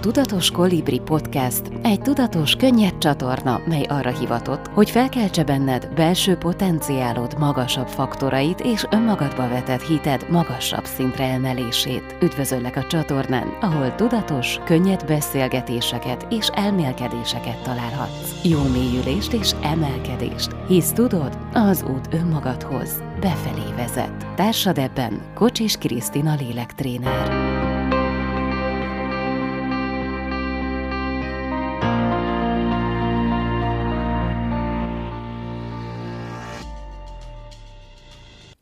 Tudatos 0.00 0.50
Kolibri 0.50 0.98
Podcast 0.98 1.62
egy 1.82 2.00
tudatos, 2.00 2.54
könnyed 2.54 2.98
csatorna, 2.98 3.60
mely 3.66 3.82
arra 3.88 4.18
hivatott, 4.18 4.66
hogy 4.66 4.90
felkeltse 4.90 5.44
benned 5.44 5.88
belső 5.94 6.36
potenciálod 6.36 7.38
magasabb 7.38 7.86
faktorait 7.86 8.60
és 8.60 8.86
önmagadba 8.90 9.48
vetett 9.48 9.82
hited 9.82 10.26
magasabb 10.30 10.84
szintre 10.84 11.24
emelését. 11.24 12.16
Üdvözöllek 12.22 12.76
a 12.76 12.86
csatornán, 12.86 13.56
ahol 13.60 13.94
tudatos, 13.94 14.58
könnyed 14.64 15.06
beszélgetéseket 15.06 16.26
és 16.30 16.48
elmélkedéseket 16.48 17.62
találhatsz. 17.62 18.44
Jó 18.44 18.62
mélyülést 18.62 19.32
és 19.32 19.50
emelkedést, 19.62 20.50
hisz 20.66 20.92
tudod, 20.92 21.38
az 21.52 21.84
út 21.94 22.14
önmagadhoz 22.14 23.02
befelé 23.20 23.72
vezet. 23.76 24.26
Társad 24.34 24.78
ebben 24.78 25.20
Kocsis 25.34 25.76
Krisztina 25.76 26.34
lélektréner. 26.34 27.69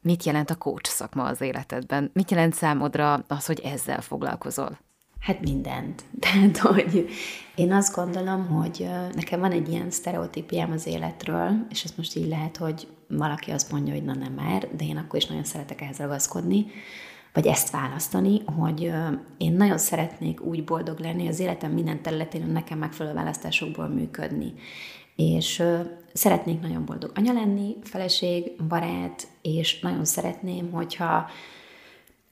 Mit 0.09 0.25
jelent 0.25 0.51
a 0.51 0.55
coach 0.55 0.91
szakma 0.91 1.25
az 1.25 1.41
életedben? 1.41 2.11
Mit 2.13 2.31
jelent 2.31 2.55
számodra 2.55 3.25
az, 3.27 3.47
hogy 3.47 3.61
ezzel 3.61 4.01
foglalkozol? 4.01 4.79
Hát 5.21 5.41
mindent. 5.41 6.05
Tehát, 6.21 6.59
hogy 6.59 7.09
én 7.55 7.73
azt 7.73 7.95
gondolom, 7.95 8.47
hogy 8.47 8.89
nekem 9.15 9.41
van 9.41 9.53
egy 9.53 9.69
ilyen 9.69 9.91
sztereotípiám 9.91 10.73
az 10.73 10.87
életről, 10.87 11.67
és 11.71 11.85
ez 11.85 11.93
most 11.97 12.17
így 12.17 12.29
lehet, 12.29 12.57
hogy 12.57 12.89
valaki 13.09 13.51
azt 13.51 13.73
mondja, 13.73 13.95
hogy 13.95 14.05
na 14.05 14.15
nem 14.15 14.33
már, 14.33 14.69
de 14.77 14.85
én 14.85 14.97
akkor 14.97 15.19
is 15.19 15.27
nagyon 15.27 15.45
szeretek 15.45 15.81
ehhez 15.81 15.99
ragaszkodni, 15.99 16.67
vagy 17.33 17.47
ezt 17.47 17.71
választani, 17.71 18.43
hogy 18.45 18.93
én 19.39 19.53
nagyon 19.53 19.79
szeretnék 19.79 20.41
úgy 20.41 20.65
boldog 20.65 20.99
lenni 20.99 21.29
az 21.29 21.39
életem 21.39 21.73
minden 21.73 22.03
területén, 22.03 22.43
hogy 22.43 22.53
nekem 22.53 22.79
megfelelő 22.79 23.15
választásokból 23.15 23.89
működni. 23.89 24.53
És 25.19 25.63
szeretnék 26.13 26.61
nagyon 26.61 26.85
boldog 26.85 27.11
anya 27.15 27.33
lenni, 27.33 27.77
feleség, 27.83 28.63
barát, 28.69 29.27
és 29.43 29.81
nagyon 29.81 30.05
szeretném, 30.05 30.71
hogyha 30.71 31.27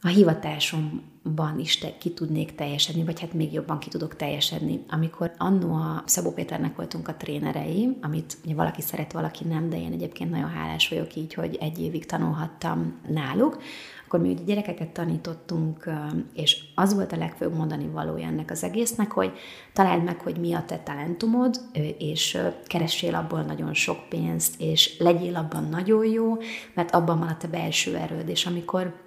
a 0.03 0.09
hivatásomban 0.09 1.59
is 1.59 1.79
te, 1.79 1.97
ki 1.99 2.11
tudnék 2.11 2.55
teljesedni, 2.55 3.05
vagy 3.05 3.21
hát 3.21 3.33
még 3.33 3.53
jobban 3.53 3.79
ki 3.79 3.89
tudok 3.89 4.17
teljesedni. 4.17 4.85
Amikor 4.89 5.33
annó 5.39 5.75
a 5.75 6.03
Szabó 6.07 6.33
Péternek 6.33 6.77
voltunk 6.77 7.09
a 7.09 7.15
trénerei, 7.15 7.97
amit 8.01 8.37
ugye 8.45 8.55
valaki 8.55 8.81
szeret, 8.83 9.13
valaki 9.13 9.45
nem, 9.45 9.69
de 9.69 9.81
én 9.81 9.93
egyébként 9.93 10.31
nagyon 10.31 10.49
hálás 10.49 10.89
vagyok 10.89 11.15
így, 11.15 11.35
hogy 11.35 11.57
egy 11.61 11.81
évig 11.81 12.07
tanulhattam 12.07 13.01
náluk, 13.09 13.59
akkor 14.07 14.21
mi 14.21 14.31
ugye 14.31 14.43
gyerekeket 14.43 14.89
tanítottunk, 14.89 15.91
és 16.35 16.65
az 16.75 16.95
volt 16.95 17.13
a 17.13 17.17
legfőbb 17.17 17.55
mondani 17.55 17.87
valója 17.87 18.27
ennek 18.27 18.51
az 18.51 18.63
egésznek, 18.63 19.13
hogy 19.13 19.33
találd 19.73 20.05
meg, 20.05 20.21
hogy 20.21 20.37
mi 20.37 20.53
a 20.53 20.65
te 20.65 20.79
talentumod, 20.79 21.61
és 21.99 22.39
keressél 22.67 23.15
abból 23.15 23.43
nagyon 23.43 23.75
sok 23.75 24.09
pénzt, 24.09 24.61
és 24.61 24.99
legyél 24.99 25.37
abban 25.37 25.65
nagyon 25.65 26.05
jó, 26.05 26.37
mert 26.75 26.91
abban 26.91 27.19
van 27.19 27.29
a 27.29 27.37
te 27.37 27.49
belső 27.49 27.97
erőd, 27.97 28.29
és 28.29 28.47
amikor 28.47 29.05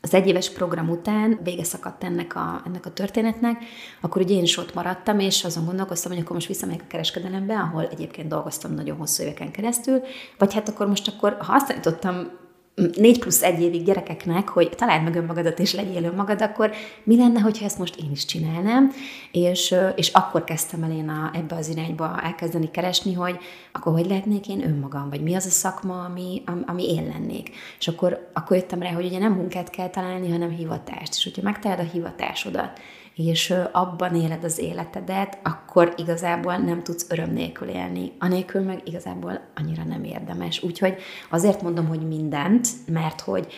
az 0.00 0.14
egyéves 0.14 0.50
program 0.50 0.88
után 0.88 1.38
vége 1.42 1.64
szakadt 1.64 2.04
ennek 2.04 2.36
a, 2.36 2.62
ennek 2.66 2.86
a 2.86 2.92
történetnek, 2.92 3.62
akkor 4.00 4.22
ugye 4.22 4.34
én 4.34 4.42
is 4.42 4.56
ott 4.56 4.74
maradtam, 4.74 5.18
és 5.18 5.44
azon 5.44 5.64
gondolkoztam, 5.64 6.12
hogy 6.12 6.20
akkor 6.20 6.34
most 6.34 6.46
visszamegyek 6.46 6.82
a 6.82 6.88
kereskedelembe, 6.88 7.54
ahol 7.54 7.88
egyébként 7.88 8.28
dolgoztam 8.28 8.74
nagyon 8.74 8.96
hosszú 8.96 9.22
éveken 9.22 9.50
keresztül, 9.50 10.02
vagy 10.38 10.54
hát 10.54 10.68
akkor 10.68 10.86
most 10.86 11.08
akkor, 11.08 11.36
ha 11.40 11.52
azt 11.52 11.66
tanítottam 11.66 12.42
négy 12.74 13.18
plusz 13.18 13.42
egy 13.42 13.60
évig 13.60 13.84
gyerekeknek, 13.84 14.48
hogy 14.48 14.68
találd 14.68 15.02
meg 15.02 15.14
önmagadat 15.14 15.58
és 15.58 15.74
legyél 15.74 16.04
önmagad, 16.04 16.42
akkor 16.42 16.72
mi 17.04 17.16
lenne, 17.16 17.40
hogyha 17.40 17.64
ezt 17.64 17.78
most 17.78 17.96
én 17.96 18.10
is 18.10 18.24
csinálnám, 18.24 18.92
és, 19.32 19.74
és 19.96 20.08
akkor 20.08 20.44
kezdtem 20.44 20.82
el 20.82 20.90
én 20.90 21.08
a, 21.08 21.30
ebbe 21.34 21.56
az 21.56 21.68
irányba 21.68 22.20
elkezdeni 22.22 22.70
keresni, 22.70 23.12
hogy 23.12 23.38
akkor 23.72 23.92
hogy 23.92 24.06
lehetnék 24.06 24.48
én 24.48 24.64
önmagam, 24.64 25.08
vagy 25.10 25.22
mi 25.22 25.34
az 25.34 25.46
a 25.46 25.50
szakma, 25.50 26.04
ami, 26.04 26.42
ami 26.66 26.94
én 26.94 27.06
lennék. 27.06 27.50
És 27.78 27.88
akkor, 27.88 28.30
akkor 28.32 28.56
jöttem 28.56 28.82
rá, 28.82 28.90
hogy 28.90 29.04
ugye 29.06 29.18
nem 29.18 29.32
munkát 29.32 29.70
kell 29.70 29.88
találni, 29.88 30.30
hanem 30.30 30.50
hivatást. 30.50 31.14
És 31.14 31.24
hogyha 31.24 31.42
megtalálod 31.42 31.86
a 31.86 31.90
hivatásodat, 31.90 32.78
és 33.14 33.54
abban 33.72 34.14
éled 34.14 34.44
az 34.44 34.58
életedet, 34.58 35.38
akkor 35.42 35.94
igazából 35.96 36.56
nem 36.56 36.82
tudsz 36.82 37.06
öröm 37.10 37.30
nélkül 37.30 37.68
élni. 37.68 38.12
Anélkül 38.18 38.60
meg 38.60 38.80
igazából 38.84 39.40
annyira 39.54 39.84
nem 39.84 40.04
érdemes. 40.04 40.62
Úgyhogy 40.62 40.96
azért 41.30 41.62
mondom, 41.62 41.86
hogy 41.86 42.06
mindent, 42.06 42.68
mert 42.86 43.20
hogy 43.20 43.52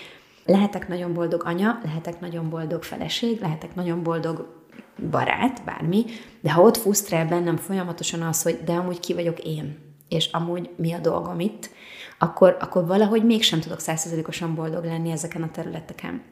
lehetek 0.45 0.89
nagyon 0.89 1.13
boldog 1.15 1.43
anya, 1.45 1.81
lehetek 1.85 2.21
nagyon 2.21 2.51
boldog 2.51 2.83
feleség, 2.83 3.41
lehetek 3.41 3.75
nagyon 3.75 4.03
boldog 4.03 4.65
barát, 5.11 5.65
bármi, 5.65 6.05
de 6.41 6.53
ha 6.53 6.63
ott 6.63 6.77
fusztrál 6.77 7.27
bennem 7.27 7.57
folyamatosan 7.57 8.23
az, 8.23 8.43
hogy 8.43 8.61
de 8.65 8.73
amúgy 8.73 9.01
ki 9.01 9.15
vagyok 9.15 9.39
én, 9.39 9.79
és 10.09 10.29
amúgy 10.33 10.71
mi 10.77 10.93
a 10.93 10.99
dolgom 10.99 11.41
itt, 11.41 11.71
akkor, 12.19 12.57
akkor 12.61 12.87
valahogy 12.87 13.25
mégsem 13.25 13.61
tudok 13.61 13.81
százszerzelékosan 13.81 14.55
boldog 14.55 14.85
lenni 14.85 15.11
ezeken 15.11 15.43
a 15.43 15.51
területeken. 15.51 16.23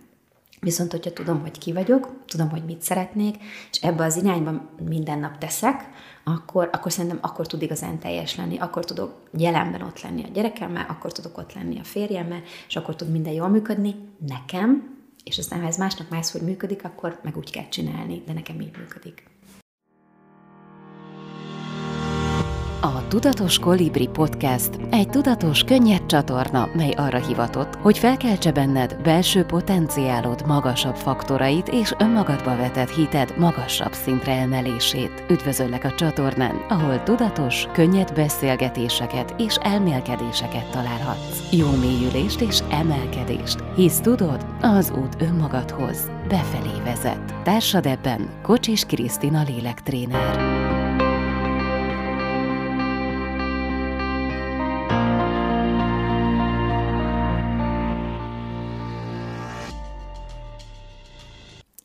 Viszont, 0.60 0.91
hogyha 0.91 1.12
tudom, 1.12 1.41
hogy 1.41 1.59
ki 1.59 1.72
vagyok, 1.72 2.12
tudom, 2.26 2.50
hogy 2.50 2.65
mit 2.65 2.82
szeretnék, 2.82 3.37
és 3.70 3.82
ebbe 3.82 4.04
az 4.04 4.16
irányba 4.16 4.70
minden 4.88 5.19
nap 5.19 5.38
teszek, 5.38 5.88
akkor, 6.25 6.69
akkor 6.72 6.92
szerintem 6.92 7.19
akkor 7.22 7.47
tud 7.47 7.62
igazán 7.62 7.98
teljes 7.98 8.37
lenni, 8.37 8.59
akkor 8.59 8.84
tudok 8.84 9.14
jelenben 9.37 9.82
ott 9.82 10.03
lenni 10.03 10.25
a 10.25 10.32
gyerekemmel, 10.32 10.87
akkor 10.88 11.12
tudok 11.12 11.38
ott 11.38 11.53
lenni 11.53 11.78
a 11.78 11.84
férjemmel, 11.84 12.43
és 12.69 12.76
akkor 12.76 12.97
tud 12.97 13.10
minden 13.10 13.32
jól 13.32 13.48
működni 13.48 13.94
nekem, 14.26 14.97
és 15.25 15.38
aztán 15.38 15.60
ha 15.60 15.66
ez 15.66 15.76
másnak 15.76 16.09
máshogy 16.09 16.43
működik, 16.43 16.84
akkor 16.84 17.20
meg 17.22 17.37
úgy 17.37 17.50
kell 17.50 17.69
csinálni, 17.69 18.22
de 18.26 18.32
nekem 18.32 18.60
így 18.60 18.76
működik. 18.78 19.34
Tudatos 23.14 23.58
Kolibri 23.58 24.06
Podcast 24.06 24.70
egy 24.91 25.08
tudatos, 25.08 25.62
könnyed 25.62 26.06
csatorna, 26.06 26.69
mely 26.72 26.91
arra 26.91 27.26
hivatott, 27.26 27.75
hogy 27.75 27.98
felkeltse 27.98 28.52
benned 28.52 28.97
belső 29.02 29.44
potenciálod 29.44 30.47
magasabb 30.47 30.94
faktorait 30.94 31.69
és 31.69 31.94
önmagadba 31.98 32.56
vetett 32.56 32.91
hited 32.91 33.34
magasabb 33.38 33.92
szintre 33.92 34.32
emelését. 34.32 35.25
Üdvözöllek 35.30 35.84
a 35.84 35.94
csatornán, 35.94 36.56
ahol 36.69 37.02
tudatos, 37.02 37.66
könnyed 37.72 38.14
beszélgetéseket 38.14 39.34
és 39.38 39.56
elmélkedéseket 39.56 40.70
találhatsz. 40.70 41.52
Jó 41.52 41.70
mélyülést 41.70 42.41
és 42.41 42.58
emelkedést, 42.70 43.64
hisz 43.76 44.00
tudod, 44.00 44.46
az 44.60 44.92
út 44.96 45.22
önmagadhoz 45.22 46.10
befelé 46.28 46.81
vezet. 46.84 47.34
Társad 47.42 47.86
ebben 47.86 48.28
Kocsis 48.42 48.84
Krisztina 48.84 49.42
lélektréner. 49.42 50.74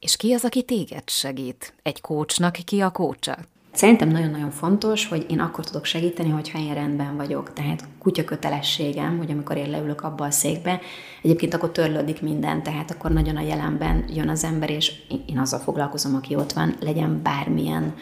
És 0.09 0.16
ki 0.16 0.34
az, 0.34 0.44
aki 0.46 0.64
téged 0.64 1.09
segít? 1.09 1.74
Egy 1.81 2.02
kócsnak 2.02 2.53
ki 2.66 2.80
a 2.80 2.90
kócsa? 2.90 3.38
Szerintem 3.72 4.09
nagyon-nagyon 4.09 4.52
fontos, 4.52 5.08
hogy 5.08 5.25
én 5.30 5.40
akkor 5.40 5.66
tudok 5.66 5.86
segíteni, 5.86 6.30
hogyha 6.30 6.59
én 6.59 6.74
rendben 6.74 7.18
vagyok. 7.18 7.53
Tehát 7.53 7.88
kutya 8.00 8.24
kötelességem, 8.24 9.18
hogy 9.18 9.31
amikor 9.31 9.58
én 9.58 9.70
leülök 9.70 10.02
abba 10.02 10.25
a 10.25 10.31
székbe, 10.31 10.80
egyébként 11.22 11.53
akkor 11.53 11.72
törlődik 11.72 12.22
minden, 12.22 12.64
tehát 12.64 12.92
akkor 12.92 13.12
nagyon 13.12 13.38
a 13.38 13.42
jelenben 13.42 14.06
jön 14.14 14.30
az 14.30 14.44
ember, 14.44 14.70
és 14.70 14.92
én 15.25 15.40
azzal 15.40 15.59
foglalkozom, 15.59 16.16
aki 16.16 16.36
ott 16.36 16.52
van, 16.52 16.76
legyen 16.80 17.22
bármilyen 17.24 17.96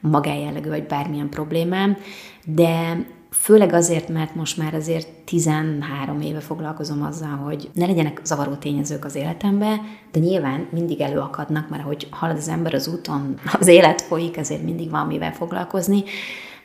magájellegű, 0.00 0.68
vagy 0.68 0.86
bármilyen 0.86 1.28
problémám, 1.28 1.96
de 2.44 3.06
Főleg 3.30 3.72
azért, 3.72 4.08
mert 4.08 4.34
most 4.34 4.56
már 4.56 4.74
azért 4.74 5.08
13 5.24 6.20
éve 6.20 6.40
foglalkozom 6.40 7.02
azzal, 7.02 7.36
hogy 7.36 7.70
ne 7.72 7.86
legyenek 7.86 8.20
zavaró 8.24 8.54
tényezők 8.54 9.04
az 9.04 9.14
életembe, 9.14 9.80
de 10.12 10.20
nyilván 10.20 10.68
mindig 10.70 11.00
előakadnak, 11.00 11.68
mert 11.68 11.82
ahogy 11.82 12.06
halad 12.10 12.36
az 12.36 12.48
ember 12.48 12.74
az 12.74 12.88
úton, 12.88 13.38
az 13.60 13.66
élet 13.66 14.00
folyik, 14.00 14.36
ezért 14.36 14.62
mindig 14.62 14.90
van 14.90 15.06
mivel 15.06 15.32
foglalkozni, 15.32 16.04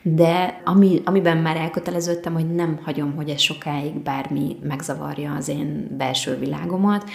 de 0.02 0.60
ami, 0.64 1.00
amiben 1.04 1.36
már 1.36 1.56
elköteleződtem, 1.56 2.32
hogy 2.32 2.54
nem 2.54 2.80
hagyom, 2.84 3.14
hogy 3.16 3.28
ez 3.28 3.40
sokáig 3.40 3.94
bármi 3.94 4.56
megzavarja 4.62 5.34
az 5.34 5.48
én 5.48 5.96
belső 5.96 6.38
világomat, 6.38 7.10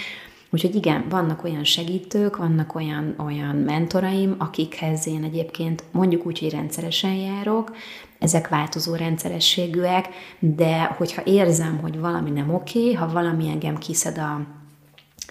Úgyhogy 0.50 0.76
igen, 0.76 1.06
vannak 1.10 1.44
olyan 1.44 1.64
segítők, 1.64 2.38
vannak 2.38 2.76
olyan, 2.76 3.16
olyan 3.26 3.56
mentoraim, 3.56 4.36
akikhez 4.38 5.08
én 5.08 5.24
egyébként 5.24 5.84
mondjuk 5.92 6.26
úgy, 6.26 6.40
hogy 6.40 6.52
rendszeresen 6.52 7.14
járok, 7.14 7.76
ezek 8.20 8.48
változó 8.48 8.96
rendszerességűek, 8.96 10.08
de 10.40 10.84
hogyha 10.84 11.22
érzem, 11.26 11.80
hogy 11.82 12.00
valami 12.00 12.30
nem 12.30 12.54
oké, 12.54 12.94
ha 12.94 13.12
valami 13.12 13.50
engem 13.50 13.78
kiszed 13.78 14.18
a 14.18 14.42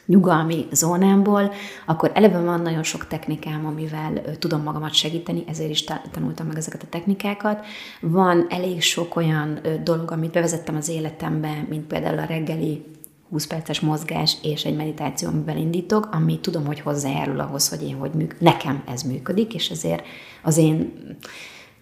nyugalmi 0.07 0.67
zónámból, 0.73 1.53
akkor 1.87 2.11
eleve 2.15 2.41
van 2.41 2.61
nagyon 2.61 2.83
sok 2.83 3.07
technikám, 3.07 3.67
amivel 3.67 4.23
tudom 4.39 4.63
magamat 4.63 4.95
segíteni, 4.95 5.45
ezért 5.49 5.71
is 5.71 5.85
tanultam 6.11 6.47
meg 6.47 6.57
ezeket 6.57 6.83
a 6.83 6.89
technikákat. 6.89 7.65
Van 8.01 8.47
elég 8.49 8.83
sok 8.83 9.17
olyan 9.17 9.59
dolog, 9.85 10.11
amit 10.11 10.33
bevezettem 10.33 10.77
az 10.77 10.89
életembe, 10.89 11.67
mint 11.69 11.87
például 11.87 12.19
a 12.19 12.25
reggeli 12.25 12.85
20 13.31 13.47
perces 13.47 13.81
mozgás 13.81 14.37
és 14.43 14.65
egy 14.65 14.77
meditáció, 14.77 15.29
amivel 15.29 15.57
indítok, 15.57 16.09
ami 16.13 16.41
tudom, 16.41 16.67
hogy 16.67 16.81
hozzájárul 16.81 17.41
ahhoz, 17.41 17.69
hogy 17.69 17.83
én 17.83 17.97
hogy 17.97 18.13
műk, 18.13 18.41
nekem 18.41 18.83
ez 18.87 19.03
működik, 19.03 19.55
és 19.55 19.71
ezért 19.71 20.05
az 20.43 20.57
én 20.57 20.93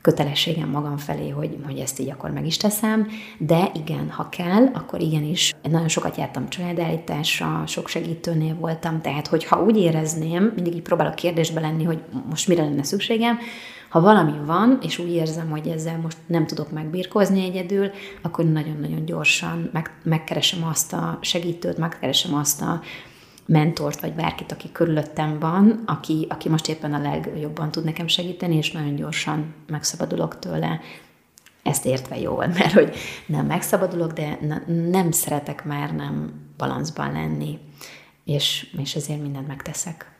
kötelességem 0.04 0.68
magam 0.68 0.96
felé, 0.96 1.28
hogy, 1.28 1.56
hogy 1.66 1.78
ezt 1.78 2.00
így 2.00 2.10
akkor 2.10 2.30
meg 2.30 2.46
is 2.46 2.56
teszem, 2.56 3.06
de 3.38 3.70
igen, 3.74 4.10
ha 4.10 4.28
kell, 4.28 4.66
akkor 4.72 5.00
igenis. 5.00 5.54
Nagyon 5.62 5.88
sokat 5.88 6.16
jártam 6.16 6.48
családállításra, 6.48 7.62
sok 7.66 7.88
segítőnél 7.88 8.54
voltam, 8.54 9.00
tehát 9.00 9.26
hogyha 9.26 9.62
úgy 9.62 9.76
érezném, 9.76 10.52
mindig 10.54 10.74
így 10.74 10.82
próbálok 10.82 11.14
kérdésbe 11.14 11.60
lenni, 11.60 11.84
hogy 11.84 12.02
most 12.28 12.48
mire 12.48 12.62
lenne 12.62 12.82
szükségem, 12.82 13.38
ha 13.94 14.00
valami 14.00 14.38
van, 14.44 14.78
és 14.82 14.98
úgy 14.98 15.10
érzem, 15.12 15.50
hogy 15.50 15.68
ezzel 15.68 15.98
most 15.98 16.16
nem 16.26 16.46
tudok 16.46 16.72
megbírkozni 16.72 17.44
egyedül, 17.44 17.90
akkor 18.22 18.44
nagyon-nagyon 18.44 19.04
gyorsan 19.04 19.70
meg, 19.72 19.90
megkeresem 20.02 20.64
azt 20.64 20.92
a 20.92 21.18
segítőt, 21.20 21.78
megkeresem 21.78 22.34
azt 22.34 22.62
a 22.62 22.80
mentort, 23.46 24.00
vagy 24.00 24.12
bárkit, 24.12 24.52
aki 24.52 24.72
körülöttem 24.72 25.38
van, 25.38 25.82
aki, 25.86 26.26
aki 26.28 26.48
most 26.48 26.68
éppen 26.68 26.94
a 26.94 26.98
legjobban 26.98 27.70
tud 27.70 27.84
nekem 27.84 28.06
segíteni, 28.06 28.56
és 28.56 28.72
nagyon 28.72 28.94
gyorsan 28.94 29.54
megszabadulok 29.66 30.38
tőle, 30.38 30.80
ezt 31.62 31.86
értve 31.86 32.18
jól, 32.18 32.46
mert 32.58 32.72
hogy 32.72 32.94
nem 33.26 33.46
megszabadulok, 33.46 34.12
de 34.12 34.38
nem 34.90 35.10
szeretek 35.10 35.64
már 35.64 35.94
nem 35.94 36.32
balanszban 36.56 37.12
lenni, 37.12 37.58
és, 38.24 38.74
és 38.78 38.94
ezért 38.94 39.22
mindent 39.22 39.46
megteszek. 39.46 40.13